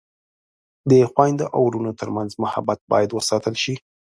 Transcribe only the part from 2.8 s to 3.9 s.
باید وساتل شي.